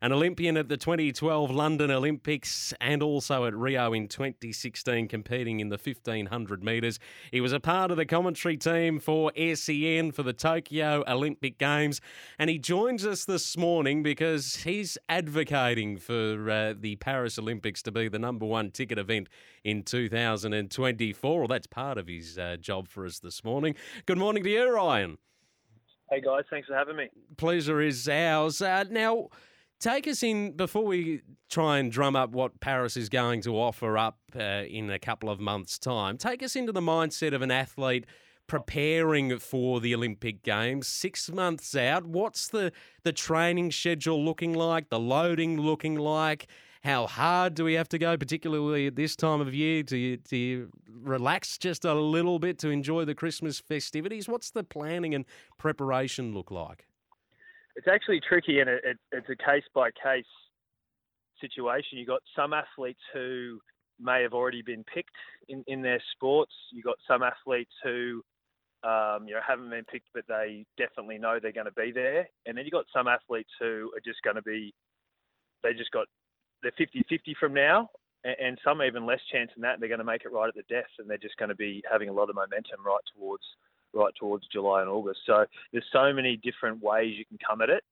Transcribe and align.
an 0.00 0.12
Olympian 0.12 0.56
at 0.56 0.68
the 0.68 0.76
2012 0.76 1.50
London 1.50 1.90
Olympics 1.90 2.72
and 2.80 3.02
also 3.02 3.44
at 3.46 3.54
Rio 3.54 3.92
in 3.92 4.08
2016, 4.08 5.08
competing 5.08 5.60
in 5.60 5.68
the 5.68 5.78
1500 5.78 6.62
metres. 6.62 6.98
He 7.30 7.40
was 7.40 7.52
a 7.52 7.60
part 7.60 7.90
of 7.90 7.96
the 7.96 8.06
commentary 8.06 8.56
team 8.56 8.98
for 8.98 9.32
SEN 9.36 10.12
for 10.12 10.22
the 10.22 10.32
Tokyo 10.32 11.04
Olympic 11.06 11.58
Games, 11.58 12.00
and 12.38 12.50
he 12.50 12.58
joins 12.58 13.06
us 13.06 13.24
this 13.24 13.56
morning 13.56 14.02
because 14.02 14.56
he's 14.56 14.98
advocating 15.08 15.96
for 15.96 16.50
uh, 16.50 16.74
the 16.78 16.96
Paris 16.96 17.38
Olympics 17.38 17.82
to 17.82 17.92
be 17.92 18.08
the 18.08 18.18
number 18.18 18.46
one 18.46 18.70
ticket 18.70 18.98
event 18.98 19.28
in 19.64 19.82
2024. 19.82 21.38
Well, 21.38 21.48
that's 21.48 21.66
part 21.66 21.98
of 21.98 22.08
his 22.08 22.38
uh, 22.38 22.56
job 22.60 22.88
for 22.88 23.04
us 23.04 23.18
this 23.18 23.44
morning. 23.44 23.74
Good 24.06 24.18
morning 24.18 24.42
to 24.44 24.50
you, 24.50 24.72
Ryan. 24.72 25.18
Hey 26.10 26.22
guys, 26.22 26.44
thanks 26.48 26.66
for 26.66 26.74
having 26.74 26.96
me. 26.96 27.10
Pleasure 27.36 27.82
is 27.82 28.08
ours. 28.08 28.62
Uh, 28.62 28.84
now, 28.90 29.28
take 29.78 30.06
us 30.08 30.22
in 30.22 30.52
before 30.52 30.84
we 30.84 31.22
try 31.48 31.78
and 31.78 31.90
drum 31.90 32.16
up 32.16 32.30
what 32.30 32.60
Paris 32.60 32.96
is 32.96 33.08
going 33.08 33.40
to 33.42 33.58
offer 33.58 33.96
up 33.96 34.18
uh, 34.36 34.64
in 34.68 34.90
a 34.90 34.98
couple 34.98 35.30
of 35.30 35.40
months' 35.40 35.78
time. 35.78 36.18
Take 36.18 36.42
us 36.42 36.56
into 36.56 36.72
the 36.72 36.80
mindset 36.80 37.34
of 37.34 37.42
an 37.42 37.50
athlete 37.50 38.06
preparing 38.46 39.38
for 39.38 39.80
the 39.80 39.94
Olympic 39.94 40.42
Games. 40.42 40.88
Six 40.88 41.30
months 41.30 41.76
out, 41.76 42.06
what's 42.06 42.48
the 42.48 42.72
the 43.04 43.12
training 43.12 43.70
schedule 43.70 44.24
looking 44.24 44.54
like? 44.54 44.88
The 44.88 44.98
loading 44.98 45.60
looking 45.60 45.96
like? 45.96 46.48
How 46.82 47.06
hard 47.06 47.54
do 47.54 47.64
we 47.64 47.74
have 47.74 47.88
to 47.90 47.98
go, 47.98 48.16
particularly 48.16 48.86
at 48.86 48.96
this 48.96 49.16
time 49.16 49.40
of 49.40 49.52
year? 49.52 49.82
Do 49.82 49.96
you, 49.96 50.16
do 50.16 50.36
you 50.36 50.70
relax 50.88 51.58
just 51.58 51.84
a 51.84 51.92
little 51.92 52.38
bit 52.38 52.58
to 52.60 52.70
enjoy 52.70 53.04
the 53.04 53.16
Christmas 53.16 53.58
festivities? 53.58 54.28
What's 54.28 54.50
the 54.50 54.62
planning 54.62 55.14
and 55.14 55.24
preparation 55.58 56.32
look 56.32 56.50
like? 56.52 56.86
It's 57.78 57.86
actually 57.86 58.20
tricky, 58.28 58.58
and 58.58 58.68
it, 58.68 58.82
it, 58.84 58.96
it's 59.12 59.28
a 59.28 59.36
case 59.36 59.62
by 59.72 59.90
case 60.02 60.24
situation. 61.40 61.96
You've 61.96 62.08
got 62.08 62.22
some 62.34 62.52
athletes 62.52 62.98
who 63.14 63.60
may 64.00 64.20
have 64.22 64.34
already 64.34 64.62
been 64.62 64.82
picked 64.92 65.14
in, 65.48 65.62
in 65.68 65.80
their 65.80 66.02
sports. 66.12 66.50
You've 66.72 66.84
got 66.84 66.96
some 67.06 67.22
athletes 67.22 67.70
who 67.84 68.20
um, 68.82 69.28
you 69.28 69.34
know 69.34 69.40
haven't 69.46 69.70
been 69.70 69.84
picked, 69.84 70.08
but 70.12 70.24
they 70.26 70.66
definitely 70.76 71.18
know 71.18 71.38
they're 71.40 71.52
going 71.52 71.70
to 71.70 71.80
be 71.80 71.92
there. 71.92 72.28
And 72.46 72.58
then 72.58 72.64
you've 72.64 72.72
got 72.72 72.86
some 72.92 73.06
athletes 73.06 73.50
who 73.60 73.92
are 73.94 74.02
just 74.04 74.22
going 74.24 74.34
to 74.34 74.42
be 74.42 74.74
they 75.62 75.72
just 75.72 75.92
got 75.92 76.08
they're 76.64 76.72
50-50 76.72 77.36
from 77.38 77.54
now, 77.54 77.90
and 78.24 78.58
some 78.64 78.82
even 78.82 79.06
less 79.06 79.20
chance 79.30 79.52
than 79.54 79.62
that. 79.62 79.78
They're 79.78 79.88
going 79.88 80.00
to 80.00 80.04
make 80.04 80.24
it 80.24 80.32
right 80.32 80.48
at 80.48 80.56
the 80.56 80.64
death, 80.68 80.90
and 80.98 81.08
they're 81.08 81.16
just 81.16 81.36
going 81.36 81.50
to 81.50 81.54
be 81.54 81.80
having 81.88 82.08
a 82.08 82.12
lot 82.12 82.28
of 82.28 82.34
momentum 82.34 82.84
right 82.84 82.98
towards 83.14 83.44
right 83.92 84.12
towards 84.18 84.46
July 84.52 84.80
and 84.80 84.90
August. 84.90 85.20
So 85.26 85.44
there's 85.72 85.84
so 85.92 86.12
many 86.12 86.36
different 86.36 86.82
ways 86.82 87.14
you 87.16 87.24
can 87.24 87.38
come 87.46 87.60
at 87.60 87.70
it. 87.70 87.82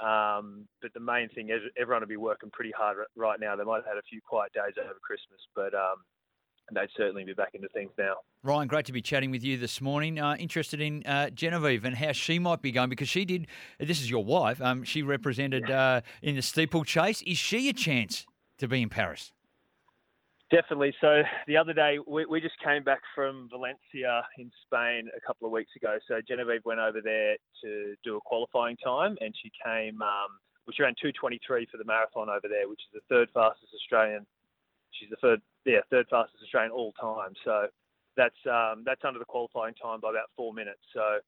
Um, 0.00 0.68
but 0.80 0.94
the 0.94 1.00
main 1.00 1.28
thing 1.30 1.50
is 1.50 1.60
everyone 1.76 2.02
will 2.02 2.08
be 2.08 2.16
working 2.16 2.50
pretty 2.50 2.72
hard 2.76 2.98
right 3.16 3.40
now. 3.40 3.56
They 3.56 3.64
might 3.64 3.76
have 3.76 3.86
had 3.86 3.96
a 3.96 4.02
few 4.08 4.20
quiet 4.20 4.52
days 4.52 4.74
over 4.78 4.94
Christmas, 5.02 5.40
but 5.56 5.74
um, 5.74 5.96
they'd 6.72 6.88
certainly 6.96 7.24
be 7.24 7.34
back 7.34 7.50
into 7.54 7.68
things 7.68 7.90
now. 7.98 8.14
Ryan, 8.44 8.68
great 8.68 8.86
to 8.86 8.92
be 8.92 9.02
chatting 9.02 9.32
with 9.32 9.42
you 9.42 9.56
this 9.56 9.80
morning. 9.80 10.20
Uh, 10.20 10.36
interested 10.36 10.80
in 10.80 11.02
uh, 11.04 11.30
Genevieve 11.30 11.84
and 11.84 11.96
how 11.96 12.12
she 12.12 12.38
might 12.38 12.62
be 12.62 12.70
going 12.70 12.90
because 12.90 13.08
she 13.08 13.24
did. 13.24 13.48
This 13.80 14.00
is 14.00 14.08
your 14.08 14.24
wife. 14.24 14.62
Um, 14.62 14.84
she 14.84 15.02
represented 15.02 15.68
uh, 15.68 16.02
in 16.22 16.36
the 16.36 16.42
steeplechase. 16.42 17.22
Is 17.22 17.38
she 17.38 17.68
a 17.68 17.72
chance 17.72 18.24
to 18.58 18.68
be 18.68 18.82
in 18.82 18.88
Paris? 18.88 19.32
Definitely. 20.50 20.94
So 21.00 21.22
the 21.46 21.58
other 21.58 21.74
day 21.74 21.98
we, 22.06 22.24
we 22.24 22.40
just 22.40 22.58
came 22.64 22.82
back 22.82 23.02
from 23.14 23.48
Valencia 23.50 24.24
in 24.38 24.50
Spain 24.64 25.08
a 25.14 25.20
couple 25.20 25.46
of 25.46 25.52
weeks 25.52 25.72
ago. 25.76 25.98
So 26.08 26.20
Genevieve 26.26 26.64
went 26.64 26.80
over 26.80 27.00
there 27.02 27.36
to 27.62 27.94
do 28.02 28.16
a 28.16 28.20
qualifying 28.20 28.76
time, 28.78 29.16
and 29.20 29.34
she 29.42 29.50
came. 29.64 30.00
Um, 30.00 30.40
well, 30.66 30.74
ran 30.80 30.94
2:23 31.02 31.68
for 31.70 31.76
the 31.76 31.84
marathon 31.84 32.28
over 32.28 32.48
there, 32.48 32.68
which 32.68 32.80
is 32.80 33.00
the 33.00 33.14
third 33.14 33.28
fastest 33.32 33.72
Australian. 33.74 34.26
She's 34.92 35.10
the 35.10 35.16
third, 35.16 35.40
yeah, 35.66 35.80
third 35.90 36.06
fastest 36.08 36.42
Australian 36.42 36.72
all 36.72 36.92
time. 36.92 37.32
So 37.44 37.68
that's 38.16 38.36
um, 38.46 38.84
that's 38.86 39.04
under 39.04 39.18
the 39.18 39.28
qualifying 39.28 39.74
time 39.74 40.00
by 40.00 40.10
about 40.10 40.32
four 40.34 40.54
minutes. 40.54 40.80
So 40.94 41.20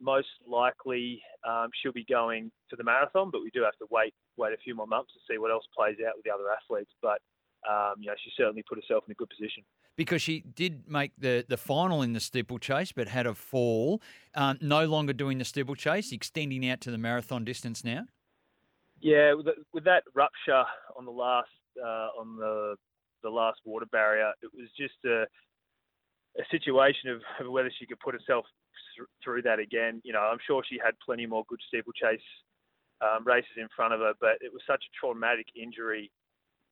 most 0.00 0.30
likely 0.46 1.20
um, 1.46 1.70
she'll 1.74 1.92
be 1.92 2.06
going 2.08 2.50
to 2.70 2.76
the 2.76 2.84
marathon, 2.84 3.30
but 3.30 3.42
we 3.42 3.50
do 3.50 3.62
have 3.62 3.76
to 3.78 3.86
wait 3.90 4.14
wait 4.36 4.52
a 4.52 4.62
few 4.62 4.76
more 4.76 4.86
months 4.86 5.12
to 5.14 5.20
see 5.26 5.38
what 5.38 5.50
else 5.50 5.66
plays 5.74 5.96
out 6.06 6.14
with 6.14 6.24
the 6.24 6.30
other 6.30 6.46
athletes. 6.50 6.92
But 7.02 7.18
um, 7.68 7.94
you 7.98 8.06
know, 8.06 8.14
she 8.22 8.30
certainly 8.36 8.62
put 8.68 8.78
herself 8.78 9.04
in 9.06 9.12
a 9.12 9.14
good 9.14 9.30
position. 9.30 9.64
Because 9.96 10.22
she 10.22 10.40
did 10.40 10.88
make 10.88 11.12
the, 11.18 11.44
the 11.48 11.56
final 11.56 12.02
in 12.02 12.12
the 12.12 12.20
steeplechase, 12.20 12.92
but 12.92 13.08
had 13.08 13.26
a 13.26 13.34
fall. 13.34 14.00
Um, 14.34 14.58
no 14.60 14.84
longer 14.84 15.12
doing 15.12 15.38
the 15.38 15.44
steeplechase, 15.44 16.12
extending 16.12 16.68
out 16.68 16.80
to 16.82 16.90
the 16.90 16.98
marathon 16.98 17.44
distance 17.44 17.82
now. 17.82 18.06
Yeah, 19.00 19.34
with, 19.34 19.46
the, 19.46 19.54
with 19.72 19.84
that 19.84 20.04
rupture 20.14 20.64
on 20.96 21.04
the 21.04 21.10
last 21.10 21.48
uh, 21.80 22.08
on 22.18 22.36
the 22.36 22.74
the 23.22 23.30
last 23.30 23.58
water 23.64 23.86
barrier, 23.90 24.32
it 24.42 24.50
was 24.54 24.68
just 24.76 24.94
a 25.04 25.24
a 26.38 26.44
situation 26.50 27.10
of, 27.10 27.20
of 27.40 27.50
whether 27.50 27.70
she 27.78 27.86
could 27.86 27.98
put 28.00 28.14
herself 28.14 28.44
through 29.22 29.42
that 29.42 29.58
again. 29.58 30.00
You 30.04 30.12
know, 30.12 30.20
I'm 30.20 30.38
sure 30.46 30.62
she 30.68 30.78
had 30.84 30.94
plenty 31.04 31.26
more 31.26 31.44
good 31.48 31.60
steeplechase 31.66 32.20
um, 33.00 33.24
races 33.24 33.50
in 33.56 33.68
front 33.74 33.94
of 33.94 34.00
her, 34.00 34.12
but 34.20 34.38
it 34.40 34.52
was 34.52 34.62
such 34.66 34.82
a 34.82 34.92
traumatic 34.98 35.46
injury 35.60 36.10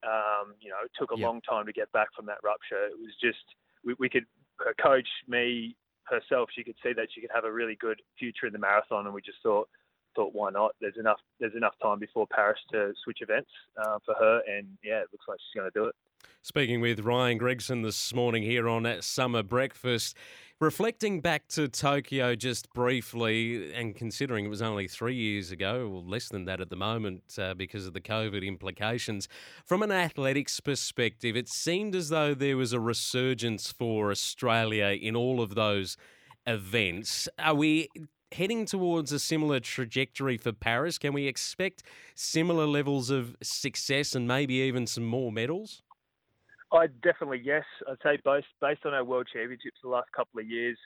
um, 0.05 0.55
you 0.61 0.71
know, 0.71 0.77
it 0.85 0.91
took 0.99 1.11
a 1.13 1.19
yep. 1.19 1.27
long 1.27 1.41
time 1.43 1.67
to 1.67 1.73
get 1.73 1.91
back 1.93 2.09
from 2.15 2.27
that 2.27 2.39
rupture. 2.43 2.87
It 2.87 2.99
was 2.99 3.15
just 3.21 3.45
we, 3.85 3.95
we 3.99 4.09
could 4.09 4.25
her 4.59 4.75
coach 4.83 5.09
me 5.29 5.77
herself. 6.05 6.49
She 6.55 6.65
could 6.65 6.77
see 6.83 6.93
that 6.93 7.09
she 7.15 7.21
could 7.21 7.31
have 7.35 7.45
a 7.45 7.53
really 7.53 7.77
good 7.81 8.01
future 8.19 8.47
in 8.47 8.53
the 8.53 8.59
marathon, 8.59 9.07
and 9.07 9.15
we 9.15 9.23
just 9.23 9.39
thought 9.43 9.69
thought 10.17 10.35
why 10.35 10.51
not? 10.51 10.73
There's 10.81 10.97
enough 10.99 11.21
there's 11.39 11.55
enough 11.55 11.75
time 11.81 12.01
before 12.01 12.27
Paris 12.27 12.59
to 12.73 12.93
switch 13.05 13.19
events 13.21 13.51
uh, 13.81 13.99
for 14.05 14.15
her, 14.15 14.41
and 14.49 14.67
yeah, 14.83 15.01
it 15.01 15.09
looks 15.13 15.27
like 15.29 15.39
she's 15.39 15.61
going 15.61 15.71
to 15.71 15.79
do 15.79 15.85
it. 15.85 15.95
Speaking 16.43 16.81
with 16.81 17.01
Ryan 17.01 17.39
Gregson 17.39 17.83
this 17.83 18.15
morning 18.15 18.43
here 18.43 18.69
on 18.69 18.87
Summer 19.01 19.43
Breakfast, 19.43 20.17
reflecting 20.61 21.21
back 21.21 21.49
to 21.49 21.69
Tokyo 21.69 22.35
just 22.35 22.73
briefly, 22.73 23.73
and 23.75 23.95
considering 23.95 24.47
it 24.47 24.49
was 24.49 24.63
only 24.63 24.89
three 24.89 25.17
years 25.17 25.51
ago, 25.51 25.91
or 25.93 26.03
less 26.03 26.29
than 26.29 26.45
that 26.45 26.61
at 26.61 26.71
the 26.71 26.77
moment 26.77 27.23
uh, 27.39 27.55
because 27.55 27.87
of 27.87 27.95
the 27.95 28.01
COVID 28.01 28.47
implications, 28.47 29.29
from 29.65 29.83
an 29.83 29.93
athletics 29.93 30.61
perspective, 30.61 31.37
it 31.37 31.49
seemed 31.49 31.95
as 31.95 32.09
though 32.09 32.33
there 32.33 32.57
was 32.57 32.73
a 32.73 32.81
resurgence 32.81 33.73
for 33.73 34.11
Australia 34.11 34.97
in 35.01 35.17
all 35.17 35.41
of 35.41 35.55
those 35.55 35.97
events. 36.47 37.29
Are 37.39 37.55
we 37.55 37.89
heading 38.33 38.65
towards 38.65 39.13
a 39.13 39.19
similar 39.19 39.61
trajectory 39.61 40.37
for 40.37 40.53
Paris? 40.53 40.99
Can 40.99 41.13
we 41.13 41.27
expect 41.27 41.83
similar 42.15 42.67
levels 42.67 43.11
of 43.11 43.37
success 43.43 44.15
and 44.15 44.27
maybe 44.27 44.55
even 44.55 44.87
some 44.87 45.05
more 45.05 45.33
medals? 45.33 45.83
I 46.73 46.87
definitely 47.03 47.43
yes. 47.45 47.65
I'd 47.89 47.97
say 48.03 48.19
both 48.25 48.45
based 48.61 48.85
on 48.85 48.95
our 48.95 49.05
World 49.05 49.29
Championships 49.33 49.79
the 49.83 49.89
last 49.89 50.11
couple 50.13 50.41
of 50.41 50.49
years, 50.49 50.77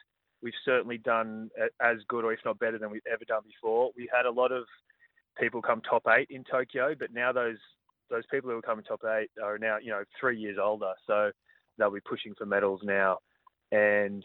we've 0.43 0.53
certainly 0.65 0.99
done 0.99 1.51
as 1.81 1.97
good 2.09 2.25
or 2.25 2.33
if 2.33 2.41
not 2.45 2.59
better 2.59 2.79
than 2.79 2.91
we've 2.91 3.03
ever 3.11 3.25
done 3.27 3.43
before. 3.47 3.91
We 3.97 4.09
had 4.15 4.27
a 4.27 4.31
lot 4.31 4.53
of 4.53 4.65
people 5.39 5.63
come 5.63 5.81
top 5.81 6.03
eight 6.09 6.29
in 6.31 6.45
Tokyo, 6.45 6.95
but 6.99 7.13
now 7.13 7.33
those 7.33 7.59
those 8.11 8.25
people 8.31 8.51
who 8.51 8.59
are 8.59 8.63
coming 8.63 8.85
top 8.85 9.03
eight 9.05 9.31
are 9.43 9.59
now 9.59 9.79
you 9.83 9.91
know 9.91 10.03
three 10.19 10.39
years 10.39 10.59
older, 10.63 10.93
so 11.07 11.31
they'll 11.79 11.91
be 11.91 12.01
pushing 12.01 12.35
for 12.37 12.45
medals 12.45 12.81
now. 12.85 13.19
And 13.73 14.25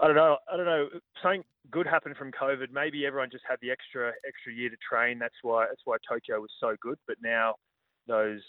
I 0.00 0.06
don't 0.06 0.16
know. 0.16 0.36
I 0.52 0.56
don't 0.56 0.66
know. 0.66 0.88
Something 1.22 1.44
good 1.70 1.86
happened 1.86 2.16
from 2.16 2.32
COVID. 2.32 2.70
Maybe 2.72 3.06
everyone 3.06 3.30
just 3.30 3.44
had 3.48 3.58
the 3.62 3.70
extra 3.70 4.12
extra 4.26 4.52
year 4.52 4.70
to 4.70 4.76
train. 4.88 5.18
That's 5.18 5.34
why 5.42 5.66
that's 5.68 5.82
why 5.84 5.96
Tokyo 6.08 6.40
was 6.40 6.50
so 6.60 6.76
good. 6.80 6.98
But 7.06 7.16
now 7.22 7.54
those 8.06 8.42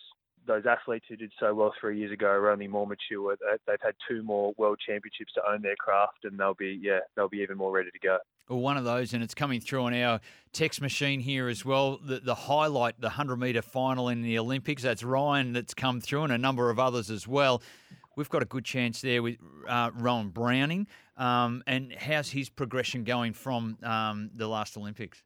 those 0.47 0.65
athletes 0.65 1.05
who 1.09 1.15
did 1.15 1.31
so 1.39 1.53
well 1.53 1.73
three 1.79 1.97
years 1.99 2.11
ago 2.11 2.27
are 2.27 2.51
only 2.51 2.67
more 2.67 2.85
mature. 2.85 3.35
They've 3.67 3.77
had 3.81 3.95
two 4.07 4.23
more 4.23 4.53
world 4.57 4.79
championships 4.85 5.33
to 5.33 5.41
own 5.47 5.61
their 5.61 5.75
craft, 5.75 6.23
and 6.23 6.39
they'll 6.39 6.53
be 6.53 6.79
yeah 6.81 6.99
they'll 7.15 7.29
be 7.29 7.39
even 7.39 7.57
more 7.57 7.71
ready 7.71 7.91
to 7.91 7.99
go. 7.99 8.17
Well, 8.49 8.59
one 8.59 8.77
of 8.77 8.83
those, 8.83 9.13
and 9.13 9.23
it's 9.23 9.33
coming 9.33 9.59
through 9.59 9.83
on 9.83 9.93
our 9.95 10.21
text 10.53 10.79
machine 10.79 11.19
here 11.19 11.47
as 11.47 11.65
well. 11.65 11.97
The, 11.97 12.19
the 12.19 12.35
highlight, 12.35 13.01
the 13.01 13.07
100 13.07 13.37
metre 13.37 13.63
final 13.63 14.07
in 14.07 14.21
the 14.21 14.37
Olympics. 14.37 14.83
That's 14.83 15.03
Ryan 15.03 15.53
that's 15.53 15.73
come 15.73 15.99
through, 15.99 16.23
and 16.23 16.33
a 16.33 16.37
number 16.37 16.69
of 16.69 16.79
others 16.79 17.09
as 17.09 17.27
well. 17.27 17.63
We've 18.15 18.29
got 18.29 18.41
a 18.41 18.45
good 18.45 18.65
chance 18.65 19.01
there 19.01 19.21
with 19.21 19.37
uh, 19.67 19.91
Rohan 19.93 20.29
Browning. 20.29 20.87
Um, 21.17 21.63
and 21.67 21.93
how's 21.93 22.29
his 22.29 22.49
progression 22.49 23.03
going 23.03 23.33
from 23.33 23.77
um, 23.83 24.31
the 24.35 24.47
last 24.47 24.77
Olympics? 24.77 25.23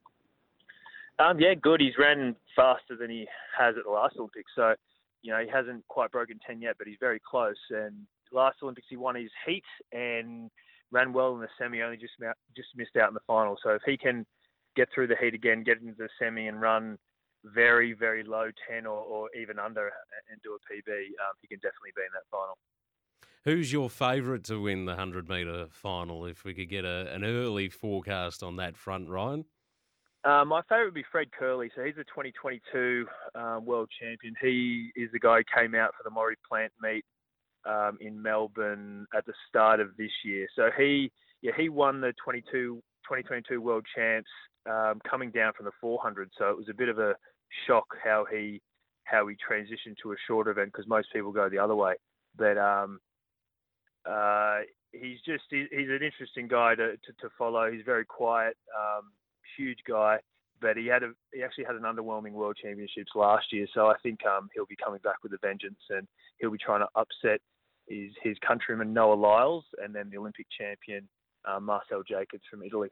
Um, 1.19 1.39
yeah, 1.39 1.53
good. 1.53 1.81
He's 1.81 1.97
ran 1.97 2.35
faster 2.55 2.95
than 2.99 3.09
he 3.09 3.27
has 3.57 3.75
at 3.77 3.83
the 3.83 3.91
last 3.91 4.15
Olympics. 4.17 4.51
So 4.55 4.75
you 5.21 5.31
know, 5.31 5.39
he 5.39 5.49
hasn't 5.49 5.87
quite 5.87 6.11
broken 6.11 6.39
10 6.45 6.61
yet, 6.61 6.75
but 6.77 6.87
he's 6.87 6.97
very 6.99 7.19
close. 7.19 7.59
And 7.69 8.05
last 8.31 8.57
Olympics, 8.63 8.87
he 8.89 8.97
won 8.97 9.15
his 9.15 9.31
heat 9.45 9.65
and 9.91 10.49
ran 10.91 11.13
well 11.13 11.33
in 11.35 11.41
the 11.41 11.49
semi, 11.59 11.81
only 11.81 11.97
just 11.97 12.13
just 12.55 12.69
missed 12.75 12.95
out 12.95 13.09
in 13.09 13.13
the 13.13 13.27
final. 13.27 13.57
So 13.63 13.71
if 13.71 13.81
he 13.85 13.97
can 13.97 14.25
get 14.75 14.87
through 14.93 15.07
the 15.07 15.17
heat 15.19 15.33
again, 15.33 15.63
get 15.63 15.81
into 15.81 15.95
the 15.97 16.09
semi 16.19 16.47
and 16.47 16.61
run 16.61 16.97
very, 17.43 17.93
very 17.93 18.23
low 18.23 18.49
10 18.69 18.85
or, 18.85 18.99
or 18.99 19.29
even 19.39 19.59
under 19.59 19.91
and 20.31 20.41
do 20.43 20.55
a 20.55 20.59
PB, 20.67 20.89
um, 20.91 21.35
he 21.41 21.47
can 21.47 21.59
definitely 21.59 21.95
be 21.95 22.03
in 22.03 22.13
that 22.13 22.27
final. 22.31 22.57
Who's 23.45 23.71
your 23.71 23.89
favourite 23.89 24.43
to 24.45 24.61
win 24.61 24.85
the 24.85 24.91
100 24.91 25.29
metre 25.29 25.67
final? 25.71 26.25
If 26.25 26.43
we 26.43 26.53
could 26.53 26.69
get 26.69 26.83
a, 26.83 27.13
an 27.13 27.23
early 27.23 27.69
forecast 27.69 28.43
on 28.43 28.57
that 28.57 28.75
front, 28.75 29.09
Ryan? 29.09 29.45
Uh, 30.25 30.43
my 30.43 30.61
favourite 30.63 30.85
would 30.85 30.93
be 30.93 31.05
Fred 31.09 31.27
Kerley. 31.39 31.69
So 31.73 31.83
he's 31.83 31.95
a 31.95 32.03
2022 32.03 33.07
um, 33.35 33.65
world 33.65 33.89
champion. 34.01 34.33
He 34.41 34.91
is 34.95 35.09
the 35.13 35.19
guy 35.19 35.37
who 35.37 35.61
came 35.61 35.73
out 35.73 35.91
for 35.97 36.03
the 36.03 36.09
Maurie 36.09 36.35
Plant 36.47 36.73
meet 36.81 37.05
um, 37.65 37.97
in 38.01 38.21
Melbourne 38.21 39.07
at 39.15 39.25
the 39.25 39.33
start 39.47 39.79
of 39.79 39.95
this 39.97 40.11
year. 40.25 40.47
So 40.57 40.69
he, 40.77 41.09
yeah, 41.41 41.53
he 41.55 41.69
won 41.69 42.01
the 42.01 42.13
22, 42.21 42.75
2022 43.07 43.61
world 43.61 43.85
champs 43.95 44.29
um, 44.69 44.99
coming 45.09 45.31
down 45.31 45.53
from 45.55 45.65
the 45.65 45.71
400. 45.79 46.29
So 46.37 46.49
it 46.49 46.57
was 46.57 46.67
a 46.69 46.73
bit 46.73 46.89
of 46.89 46.99
a 46.99 47.15
shock 47.67 47.85
how 48.03 48.25
he 48.29 48.61
how 49.05 49.25
he 49.25 49.35
transitioned 49.35 49.95
to 50.03 50.11
a 50.11 50.15
short 50.27 50.47
event 50.47 50.71
because 50.71 50.87
most 50.87 51.07
people 51.11 51.31
go 51.31 51.49
the 51.49 51.57
other 51.57 51.75
way. 51.75 51.95
But 52.37 52.59
um, 52.59 52.99
uh, 54.05 54.59
he's 54.91 55.19
just 55.25 55.43
he's 55.49 55.67
an 55.71 55.99
interesting 56.03 56.47
guy 56.47 56.75
to, 56.75 56.91
to, 56.91 57.13
to 57.21 57.29
follow. 57.37 57.71
He's 57.71 57.85
very 57.85 58.05
quiet, 58.05 58.55
um, 58.77 59.11
huge 59.57 59.79
guy, 59.87 60.17
but 60.61 60.77
he 60.77 60.87
had 60.87 61.03
a 61.03 61.11
he 61.33 61.43
actually 61.43 61.65
had 61.65 61.75
an 61.75 61.83
underwhelming 61.83 62.31
World 62.31 62.57
Championships 62.61 63.11
last 63.15 63.51
year. 63.51 63.67
So 63.73 63.87
I 63.87 63.95
think 64.03 64.19
um, 64.25 64.49
he'll 64.53 64.65
be 64.65 64.77
coming 64.83 64.99
back 65.03 65.17
with 65.23 65.33
a 65.33 65.37
vengeance, 65.41 65.79
and 65.89 66.07
he'll 66.39 66.51
be 66.51 66.57
trying 66.57 66.81
to 66.81 66.87
upset 66.95 67.41
his 67.87 68.11
his 68.23 68.37
countryman 68.45 68.93
Noah 68.93 69.15
Lyles 69.15 69.65
and 69.83 69.93
then 69.93 70.09
the 70.09 70.17
Olympic 70.17 70.47
champion 70.57 71.07
uh, 71.45 71.59
Marcell 71.59 72.03
Jacobs 72.07 72.43
from 72.49 72.63
Italy. 72.63 72.89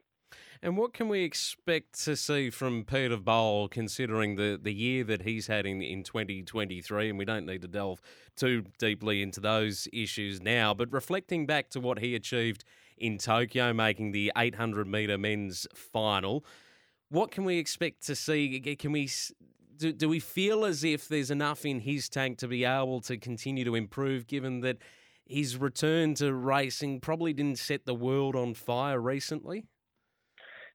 And 0.62 0.76
what 0.76 0.92
can 0.92 1.08
we 1.08 1.22
expect 1.22 2.04
to 2.04 2.16
see 2.16 2.50
from 2.50 2.84
Peter 2.84 3.16
Bol, 3.16 3.68
considering 3.68 4.34
the, 4.34 4.58
the 4.60 4.74
year 4.74 5.04
that 5.04 5.22
he's 5.22 5.46
had 5.46 5.66
in, 5.66 5.80
in 5.82 6.02
2023? 6.02 7.10
And 7.10 7.18
we 7.18 7.24
don't 7.24 7.46
need 7.46 7.62
to 7.62 7.68
delve 7.68 8.00
too 8.36 8.64
deeply 8.78 9.22
into 9.22 9.40
those 9.40 9.86
issues 9.92 10.40
now, 10.42 10.74
but 10.74 10.92
reflecting 10.92 11.46
back 11.46 11.70
to 11.70 11.80
what 11.80 12.00
he 12.00 12.14
achieved 12.14 12.64
in 12.96 13.18
Tokyo, 13.18 13.72
making 13.72 14.10
the 14.10 14.32
800 14.36 14.86
metre 14.86 15.18
men's 15.18 15.66
final, 15.74 16.44
what 17.08 17.30
can 17.30 17.44
we 17.44 17.58
expect 17.58 18.04
to 18.06 18.16
see? 18.16 18.60
Can 18.78 18.92
we 18.92 19.08
do, 19.76 19.92
do 19.92 20.08
we 20.08 20.20
feel 20.20 20.64
as 20.64 20.84
if 20.84 21.08
there's 21.08 21.30
enough 21.30 21.64
in 21.64 21.80
his 21.80 22.08
tank 22.08 22.38
to 22.38 22.48
be 22.48 22.64
able 22.64 23.00
to 23.02 23.16
continue 23.16 23.64
to 23.64 23.74
improve, 23.74 24.26
given 24.26 24.60
that 24.60 24.78
his 25.24 25.56
return 25.56 26.14
to 26.14 26.34
racing 26.34 27.00
probably 27.00 27.32
didn't 27.32 27.58
set 27.58 27.86
the 27.86 27.94
world 27.94 28.34
on 28.34 28.54
fire 28.54 29.00
recently? 29.00 29.66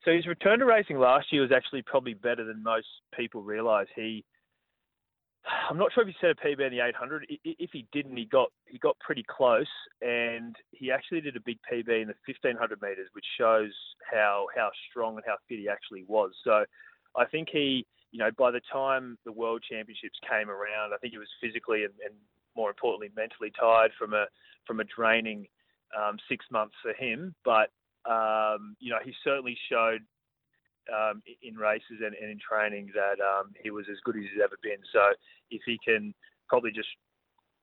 So 0.06 0.12
his 0.12 0.28
return 0.28 0.60
to 0.60 0.66
racing 0.66 1.00
last 1.00 1.32
year 1.32 1.42
was 1.42 1.52
actually 1.52 1.82
probably 1.82 2.14
better 2.14 2.44
than 2.44 2.62
most 2.62 2.88
people 3.18 3.42
realise. 3.42 3.88
He, 3.96 4.26
I'm 5.70 5.78
not 5.78 5.94
sure 5.94 6.04
if 6.04 6.10
he 6.10 6.16
set 6.20 6.32
a 6.32 6.36
PB 6.36 6.66
in 6.66 6.74
the 6.74 6.86
800. 6.86 7.26
If 7.44 7.70
he 7.72 7.86
didn't, 7.94 8.18
he 8.18 8.26
got 8.26 8.50
he 8.66 8.80
got 8.80 8.98
pretty 9.00 9.24
close, 9.30 9.68
and 10.02 10.56
he 10.72 10.92
actually 10.92 11.22
did 11.22 11.36
a 11.38 11.42
big 11.42 11.58
PB 11.72 11.88
in 12.02 12.08
the 12.08 12.16
1500 12.26 12.82
metres, 12.82 13.10
which 13.14 13.26
shows 13.38 13.72
how 14.12 14.48
how 14.56 14.70
strong 14.90 15.16
and 15.16 15.24
how 15.26 15.36
fit 15.48 15.60
he 15.60 15.70
actually 15.70 16.04
was. 16.08 16.32
So, 16.44 16.66
I 17.18 17.26
think 17.26 17.50
he, 17.52 17.86
you 18.12 18.20
know, 18.20 18.32
by 18.38 18.52
the 18.52 18.62
time 18.72 19.18
the 19.26 19.32
World 19.32 19.64
Championships 19.70 20.20
came 20.30 20.50
around, 20.50 20.94
I 20.94 20.98
think 20.98 21.14
he 21.14 21.20
was 21.20 21.32
physically 21.42 21.84
and, 21.84 21.94
and 22.04 22.14
more 22.56 22.70
importantly 22.70 23.10
mentally 23.16 23.52
tired 23.58 23.92
from 23.98 24.14
a 24.14 24.26
from 24.66 24.80
a 24.80 24.84
draining 24.84 25.48
um, 25.98 26.18
six 26.30 26.46
months 26.52 26.76
for 26.82 26.94
him. 26.94 27.36
But 27.44 27.70
um, 28.06 28.76
you 28.80 28.92
know, 28.92 29.00
he 29.04 29.14
certainly 29.24 29.58
showed 29.70 30.02
um, 30.92 31.22
in 31.42 31.56
races 31.56 32.02
and, 32.04 32.14
and, 32.16 32.32
in 32.32 32.40
training 32.40 32.92
that 32.94 33.24
um, 33.24 33.54
he 33.62 33.72
was 33.72 33.86
as 33.90 33.98
good 34.04 34.16
as 34.18 34.24
he's 34.24 34.42
ever 34.44 34.58
been. 34.62 34.80
So 34.92 35.00
if 35.50 35.62
he 35.66 35.80
can 35.86 36.14
probably 36.50 36.72
just 36.72 36.90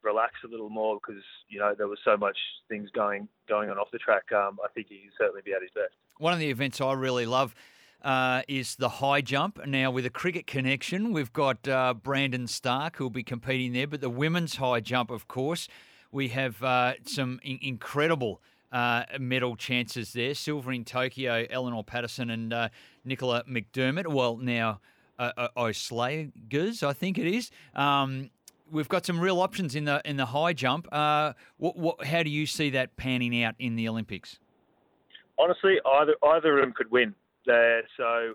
relax 0.03 0.33
a 0.45 0.49
little 0.49 0.71
more 0.71 0.99
because 0.99 1.23
you 1.49 1.59
know 1.59 1.75
there 1.77 1.87
was 1.87 1.99
so 2.03 2.17
much 2.17 2.39
things 2.69 2.89
going 2.95 3.29
going 3.49 3.69
on 3.69 3.79
off 3.79 3.89
the 3.93 3.99
track, 3.99 4.33
um, 4.33 4.59
I 4.65 4.69
think 4.73 4.87
he 4.89 5.01
can 5.01 5.11
certainly 5.19 5.43
be 5.45 5.53
at 5.53 5.61
his 5.61 5.71
best. 5.75 5.95
One 6.19 6.33
of 6.33 6.39
the 6.39 6.51
events 6.51 6.81
I 6.81 6.93
really 6.93 7.27
love. 7.27 7.55
Uh, 8.03 8.41
is 8.49 8.77
the 8.77 8.89
high 8.89 9.21
jump. 9.21 9.61
Now, 9.67 9.91
with 9.91 10.07
a 10.07 10.11
cricket 10.11 10.47
connection, 10.47 11.13
we've 11.13 11.35
got 11.35 11.69
uh, 11.69 11.93
Brandon 11.93 12.47
Starc 12.47 12.97
who'll 12.97 13.11
be 13.11 13.23
competing 13.23 13.75
there, 13.75 13.87
but 13.87 14.01
the 14.01 14.09
women's 14.09 14.57
high 14.57 14.81
jump, 14.81 15.11
of 15.11 15.29
course, 15.29 15.69
we 16.11 16.29
have 16.29 16.63
uh, 16.63 16.95
some 17.05 17.41
in- 17.43 17.59
incredible 17.61 18.41
uh, 18.73 19.05
medal 19.19 19.57
chances 19.57 20.13
there. 20.13 20.35
Silver 20.35 20.73
in 20.73 20.85
Tokyo, 20.85 21.47
Eleanor 21.51 21.85
Patterson 21.85 22.31
and 22.31 22.53
uh, 22.53 22.69
Nicola 23.05 23.45
McDermott. 23.49 24.07
Well, 24.07 24.37
now 24.37 24.81
uh, 25.19 25.33
uh 25.37 25.49
Olyslagers, 25.57 26.83
I 26.83 26.93
think 26.93 27.19
it 27.19 27.27
is. 27.27 27.51
Um, 27.75 28.31
we've 28.71 28.89
got 28.89 29.05
some 29.05 29.21
real 29.21 29.41
options 29.41 29.75
in 29.75 29.85
the 29.85 30.01
in 30.05 30.17
the 30.17 30.27
high 30.27 30.53
jump. 30.53 30.89
Uh, 30.93 31.33
what, 31.57 31.77
what, 31.77 32.05
how 32.07 32.23
do 32.23 32.31
you 32.31 32.47
see 32.47 32.71
that 32.71 32.97
panning 32.97 33.43
out 33.43 33.55
in 33.59 33.77
the 33.77 33.89
Olympics? 33.89 34.39
Honestly, 35.39 35.79
either 35.85 36.15
either 36.23 36.59
of 36.59 36.65
them 36.65 36.73
could 36.73 36.91
win. 36.91 37.15
So 37.47 38.35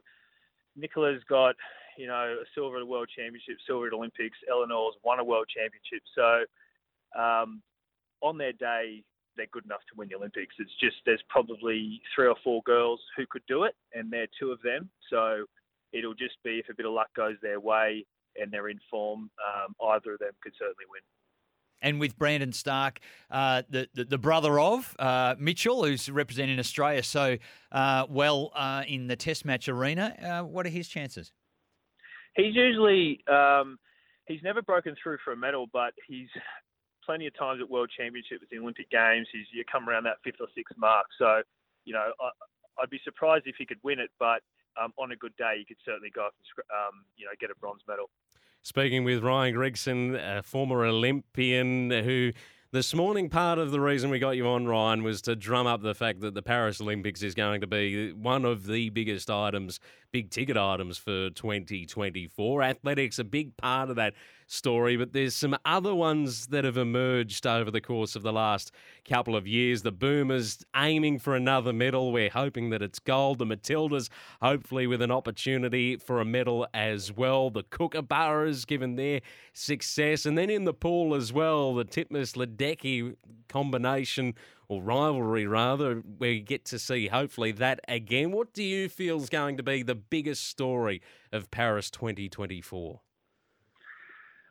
Nicola's 0.75 1.21
got 1.29 1.55
you 1.97 2.07
know 2.07 2.37
a 2.41 2.45
silver 2.53 2.77
at 2.77 2.81
a 2.81 2.85
World 2.85 3.09
Championship, 3.15 3.57
silver 3.65 3.87
at 3.87 3.93
Olympics. 3.93 4.37
Eleanor's 4.49 4.95
won 5.03 5.19
a 5.19 5.23
World 5.23 5.47
Championship. 5.47 6.03
So 6.13 7.19
um, 7.19 7.61
on 8.21 8.37
their 8.37 8.53
day, 8.53 9.03
they're 9.35 9.47
good 9.51 9.65
enough 9.65 9.81
to 9.89 9.97
win 9.97 10.09
the 10.09 10.15
Olympics. 10.15 10.55
It's 10.59 10.71
just 10.79 10.95
there's 11.05 11.23
probably 11.29 12.01
three 12.13 12.27
or 12.27 12.35
four 12.43 12.61
girls 12.65 12.99
who 13.15 13.25
could 13.29 13.43
do 13.47 13.63
it, 13.63 13.75
and 13.93 14.11
they're 14.11 14.27
two 14.39 14.51
of 14.51 14.61
them. 14.61 14.89
So 15.09 15.45
it'll 15.93 16.13
just 16.13 16.35
be 16.43 16.59
if 16.59 16.69
a 16.69 16.75
bit 16.75 16.85
of 16.85 16.93
luck 16.93 17.09
goes 17.15 17.35
their 17.41 17.59
way 17.59 18.05
and 18.37 18.51
they're 18.51 18.69
in 18.69 18.79
form, 18.91 19.29
um, 19.47 19.75
either 19.89 20.13
of 20.13 20.19
them 20.19 20.31
could 20.43 20.53
certainly 20.59 20.85
win. 20.89 21.01
And 21.81 21.99
with 21.99 22.17
Brandon 22.17 22.51
Starc, 22.51 22.97
uh, 23.29 23.63
the, 23.69 23.87
the, 23.93 24.05
the 24.05 24.17
brother 24.17 24.59
of 24.59 24.95
uh, 24.97 25.35
Mitchell, 25.37 25.83
who's 25.83 26.09
representing 26.09 26.57
Australia 26.57 27.03
so 27.03 27.37
uh, 27.71 28.05
well 28.09 28.51
uh, 28.55 28.83
in 28.87 29.07
the 29.07 29.15
Test 29.15 29.45
match 29.45 29.69
arena, 29.69 30.15
uh, 30.21 30.45
what 30.45 30.65
are 30.65 30.69
his 30.69 30.87
chances? 30.87 31.31
He's 32.35 32.55
usually 32.55 33.23
um, 33.31 33.77
he's 34.25 34.41
never 34.43 34.61
broken 34.61 34.95
through 35.01 35.17
for 35.23 35.33
a 35.33 35.37
medal, 35.37 35.67
but 35.71 35.93
he's 36.07 36.27
plenty 37.05 37.27
of 37.27 37.37
times 37.37 37.61
at 37.61 37.69
World 37.69 37.89
Championships, 37.95 38.43
the 38.51 38.57
Olympic 38.57 38.89
Games, 38.89 39.27
he's 39.31 39.45
you 39.51 39.63
come 39.69 39.87
around 39.87 40.03
that 40.05 40.17
fifth 40.23 40.41
or 40.41 40.47
sixth 40.55 40.77
mark. 40.77 41.07
So, 41.17 41.41
you 41.85 41.93
know, 41.93 42.11
I, 42.19 42.29
would 42.81 42.89
be 42.89 42.99
surprised 43.03 43.43
if 43.45 43.55
he 43.57 43.65
could 43.65 43.79
win 43.83 43.99
it, 43.99 44.09
but 44.19 44.41
um, 44.81 44.91
on 44.97 45.11
a 45.11 45.15
good 45.15 45.35
day, 45.37 45.55
he 45.59 45.65
could 45.65 45.77
certainly 45.85 46.09
go 46.13 46.25
up 46.25 46.33
and 46.57 46.63
um, 46.71 47.05
you 47.17 47.25
know 47.25 47.31
get 47.39 47.49
a 47.49 47.55
bronze 47.55 47.81
medal. 47.87 48.09
Speaking 48.61 49.03
with 49.03 49.23
Ryan 49.23 49.53
Gregson, 49.53 50.15
a 50.15 50.41
former 50.41 50.85
Olympian 50.85 51.91
who 51.91 52.31
this 52.75 52.93
morning, 52.93 53.29
part 53.29 53.57
of 53.57 53.71
the 53.71 53.79
reason 53.79 54.09
we 54.09 54.19
got 54.19 54.31
you 54.31 54.49
on, 54.49 54.67
Ryan, 54.67 55.01
was 55.01 55.21
to 55.21 55.35
drum 55.35 55.65
up 55.65 55.81
the 55.81 55.95
fact 55.95 56.19
that 56.19 56.33
the 56.33 56.41
Paris 56.41 56.81
Olympics 56.81 57.21
is 57.21 57.33
going 57.33 57.61
to 57.61 57.67
be 57.67 58.11
one 58.11 58.43
of 58.43 58.67
the 58.67 58.89
biggest 58.89 59.29
items, 59.29 59.79
big 60.11 60.29
ticket 60.29 60.57
items 60.57 60.97
for 60.97 61.29
2024. 61.29 62.63
Athletics, 62.63 63.17
a 63.17 63.23
big 63.23 63.55
part 63.55 63.89
of 63.89 63.95
that 63.95 64.13
story, 64.47 64.95
but 64.97 65.13
there's 65.13 65.35
some 65.35 65.57
other 65.65 65.93
ones 65.93 66.47
that 66.47 66.63
have 66.63 66.77
emerged 66.77 67.47
over 67.47 67.71
the 67.71 67.81
course 67.81 68.15
of 68.15 68.23
the 68.23 68.33
last 68.33 68.71
couple 69.07 69.35
of 69.35 69.47
years. 69.47 69.81
The 69.81 69.91
Boomers 69.91 70.63
aiming 70.75 71.19
for 71.19 71.35
another 71.35 71.73
medal. 71.73 72.11
We're 72.11 72.29
hoping 72.29 72.69
that 72.69 72.81
it's 72.81 72.99
gold. 72.99 73.39
The 73.39 73.45
Matildas, 73.45 74.09
hopefully, 74.41 74.87
with 74.87 75.01
an 75.01 75.11
opportunity 75.11 75.97
for 75.97 76.19
a 76.21 76.25
medal 76.25 76.67
as 76.73 77.11
well. 77.11 77.49
The 77.49 77.63
Kookaburras, 77.63 78.67
given 78.67 78.95
their 78.95 79.21
success. 79.53 80.25
And 80.25 80.37
then 80.37 80.49
in 80.49 80.65
the 80.65 80.73
pool 80.73 81.15
as 81.15 81.33
well, 81.33 81.73
the 81.75 81.85
Titmus 81.85 82.35
Ledecky 82.35 83.15
combination 83.49 84.35
or 84.67 84.81
rivalry 84.81 85.45
rather, 85.45 85.95
where 86.17 86.31
you 86.31 86.41
get 86.41 86.65
to 86.65 86.79
see 86.79 87.07
hopefully 87.07 87.51
that 87.51 87.79
again. 87.87 88.31
What 88.31 88.53
do 88.53 88.63
you 88.63 88.89
feel 88.89 89.17
is 89.21 89.29
going 89.29 89.57
to 89.57 89.63
be 89.63 89.83
the 89.83 89.95
biggest 89.95 90.47
story 90.47 91.01
of 91.31 91.51
Paris 91.51 91.91
2024? 91.91 93.01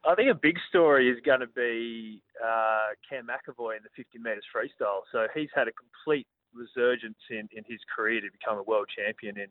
I 0.07 0.15
think 0.15 0.31
a 0.31 0.35
big 0.35 0.57
story 0.69 1.09
is 1.09 1.19
going 1.25 1.41
to 1.41 1.47
be 1.47 2.21
uh, 2.45 2.93
Cam 3.09 3.27
McEvoy 3.27 3.77
in 3.79 3.83
the 3.83 3.89
50 3.97 4.19
metres 4.19 4.45
freestyle. 4.55 5.01
So 5.11 5.27
he's 5.35 5.49
had 5.55 5.67
a 5.67 5.73
complete 5.73 6.27
resurgence 6.53 7.19
in, 7.31 7.49
in 7.57 7.65
his 7.67 7.81
career 7.95 8.21
to 8.21 8.29
become 8.31 8.59
a 8.59 8.63
world 8.63 8.87
champion 8.95 9.39
in, 9.39 9.49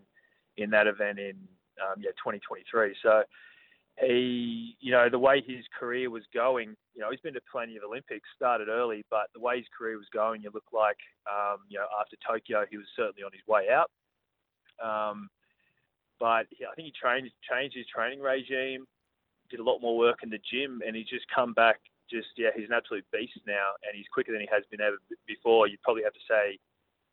in 0.58 0.70
that 0.70 0.86
event 0.86 1.18
in 1.18 1.36
um, 1.82 1.98
yeah 1.98 2.12
2023. 2.22 2.96
So 3.02 3.24
he, 4.00 4.78
you 4.80 4.92
know, 4.92 5.10
the 5.10 5.20
way 5.20 5.42
his 5.46 5.66
career 5.78 6.10
was 6.10 6.24
going, 6.34 6.76
you 6.94 7.02
know, 7.02 7.10
he's 7.10 7.22
been 7.22 7.34
to 7.34 7.42
plenty 7.52 7.76
of 7.78 7.84
Olympics, 7.84 8.30
started 8.36 8.68
early, 8.70 9.04
but 9.10 9.34
the 9.34 9.42
way 9.42 9.58
his 9.58 9.68
career 9.76 9.98
was 9.98 10.08
going, 10.14 10.44
it 10.44 10.54
looked 10.54 10.74
like, 10.74 10.98
um, 11.26 11.58
you 11.68 11.80
know, 11.80 11.86
after 12.00 12.16
Tokyo, 12.26 12.66
he 12.70 12.78
was 12.78 12.88
certainly 12.96 13.24
on 13.24 13.32
his 13.34 13.46
way 13.48 13.70
out. 13.74 13.90
Um, 14.84 15.30
but 16.20 16.46
I 16.46 16.74
think 16.76 16.88
he 16.88 16.94
trained, 16.94 17.30
changed 17.50 17.76
his 17.76 17.86
training 17.94 18.20
regime 18.20 18.86
did 19.54 19.62
a 19.62 19.70
lot 19.70 19.86
more 19.86 19.96
work 19.96 20.26
in 20.26 20.34
the 20.34 20.42
gym, 20.42 20.82
and 20.82 20.96
he's 20.96 21.06
just 21.06 21.30
come 21.30 21.54
back. 21.54 21.78
Just 22.10 22.34
yeah, 22.36 22.50
he's 22.58 22.66
an 22.66 22.74
absolute 22.74 23.06
beast 23.14 23.38
now, 23.46 23.78
and 23.86 23.94
he's 23.94 24.10
quicker 24.10 24.34
than 24.34 24.42
he 24.42 24.50
has 24.50 24.66
been 24.74 24.82
ever 24.82 24.98
before. 25.30 25.70
You'd 25.70 25.86
probably 25.86 26.02
have 26.02 26.18
to 26.18 26.26
say, 26.26 26.58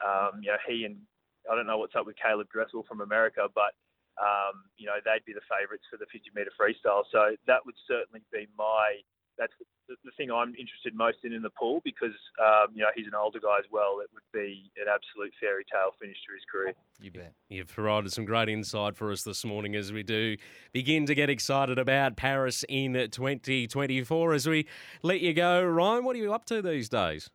um, 0.00 0.40
you 0.40 0.48
know, 0.48 0.60
he 0.64 0.88
and 0.88 0.96
I 1.44 1.54
don't 1.54 1.68
know 1.68 1.76
what's 1.76 1.94
up 1.94 2.08
with 2.08 2.16
Caeleb 2.16 2.48
Dressel 2.48 2.88
from 2.88 3.04
America, 3.04 3.44
but 3.52 3.76
um, 4.16 4.64
you 4.80 4.88
know 4.88 4.96
they'd 5.04 5.24
be 5.28 5.36
the 5.36 5.44
favourites 5.52 5.84
for 5.92 6.00
the 6.00 6.08
50 6.08 6.32
metre 6.32 6.56
freestyle. 6.56 7.04
So 7.12 7.36
that 7.46 7.60
would 7.68 7.76
certainly 7.84 8.24
be 8.32 8.48
my 8.56 9.04
that's 9.40 9.52
the, 9.88 9.96
the 10.04 10.10
thing 10.18 10.30
I'm 10.30 10.50
interested 10.50 10.94
most 10.94 11.18
in 11.24 11.32
in 11.32 11.40
the 11.40 11.50
pool 11.50 11.80
because 11.82 12.14
um, 12.38 12.68
you 12.74 12.82
know 12.82 12.90
he's 12.94 13.06
an 13.06 13.14
older 13.14 13.40
guy 13.40 13.58
as 13.58 13.64
well. 13.72 14.00
It 14.04 14.10
would 14.12 14.22
be 14.32 14.70
an 14.76 14.84
absolute 14.86 15.32
fairy 15.40 15.64
tale 15.72 15.96
finish 15.98 16.16
to 16.28 16.34
his 16.34 16.44
career. 16.52 16.74
You 17.00 17.10
bet. 17.10 17.32
You've 17.48 17.72
provided 17.72 18.12
some 18.12 18.26
great 18.26 18.50
insight 18.50 18.96
for 18.96 19.10
us 19.10 19.22
this 19.22 19.44
morning 19.44 19.74
as 19.74 19.92
we 19.92 20.02
do 20.02 20.36
begin 20.72 21.06
to 21.06 21.14
get 21.14 21.30
excited 21.30 21.78
about 21.78 22.16
Paris 22.16 22.64
in 22.68 22.92
2024. 22.92 24.34
As 24.34 24.46
we 24.46 24.68
let 25.02 25.20
you 25.20 25.32
go, 25.32 25.64
Ryan, 25.64 26.04
what 26.04 26.14
are 26.14 26.20
you 26.20 26.34
up 26.34 26.44
to 26.46 26.60
these 26.60 26.90
days? 26.90 27.30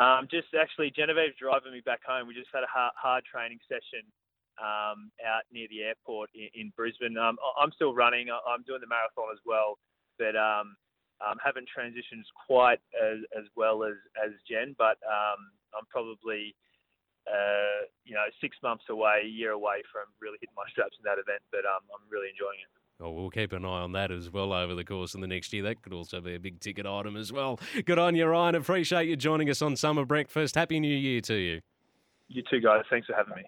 Um, 0.00 0.26
just 0.30 0.48
actually, 0.58 0.90
Genevieve's 0.96 1.36
driving 1.38 1.72
me 1.72 1.82
back 1.84 2.00
home. 2.02 2.26
We 2.26 2.32
just 2.32 2.48
had 2.52 2.64
a 2.64 2.72
hard, 2.72 2.92
hard 2.96 3.24
training 3.28 3.58
session 3.68 4.08
um, 4.56 5.12
out 5.20 5.44
near 5.52 5.68
the 5.68 5.84
airport 5.84 6.30
in, 6.32 6.48
in 6.54 6.72
Brisbane. 6.74 7.18
Um, 7.18 7.36
I'm 7.60 7.72
still 7.76 7.92
running. 7.92 8.28
I'm 8.32 8.64
doing 8.64 8.80
the 8.80 8.88
marathon 8.88 9.28
as 9.32 9.40
well, 9.44 9.76
but 10.18 10.32
um, 10.32 10.80
um, 11.22 11.38
haven't 11.38 11.68
transitioned 11.70 12.26
quite 12.46 12.82
as, 12.98 13.22
as 13.38 13.46
well 13.56 13.84
as, 13.84 13.94
as 14.18 14.32
Jen. 14.48 14.74
But 14.76 14.98
um, 15.06 15.54
I'm 15.72 15.86
probably 15.88 16.54
uh, 17.30 17.86
you 18.04 18.14
know 18.14 18.26
six 18.40 18.56
months 18.62 18.84
away, 18.90 19.22
a 19.24 19.28
year 19.28 19.52
away 19.52 19.86
from 19.92 20.10
really 20.20 20.38
hitting 20.40 20.56
my 20.56 20.66
straps 20.70 20.98
in 20.98 21.04
that 21.04 21.22
event. 21.22 21.42
But 21.50 21.64
um, 21.64 21.86
I'm 21.94 22.04
really 22.10 22.28
enjoying 22.28 22.60
it. 22.60 22.70
Well, 23.00 23.14
we'll 23.14 23.30
keep 23.30 23.52
an 23.52 23.64
eye 23.64 23.82
on 23.82 23.92
that 23.92 24.12
as 24.12 24.30
well 24.30 24.52
over 24.52 24.76
the 24.76 24.84
course 24.84 25.14
of 25.14 25.20
the 25.20 25.26
next 25.26 25.52
year. 25.52 25.64
That 25.64 25.82
could 25.82 25.92
also 25.92 26.20
be 26.20 26.36
a 26.36 26.38
big 26.38 26.60
ticket 26.60 26.86
item 26.86 27.16
as 27.16 27.32
well. 27.32 27.58
Good 27.84 27.98
on 27.98 28.14
you, 28.14 28.26
Ryan. 28.26 28.54
Appreciate 28.54 29.08
you 29.08 29.16
joining 29.16 29.50
us 29.50 29.60
on 29.60 29.74
Summer 29.74 30.04
Breakfast. 30.04 30.54
Happy 30.54 30.78
New 30.78 30.96
Year 30.96 31.20
to 31.22 31.34
you. 31.34 31.62
You 32.28 32.42
too, 32.48 32.60
guys. 32.60 32.84
Thanks 32.88 33.08
for 33.08 33.14
having 33.14 33.34
me. 33.34 33.42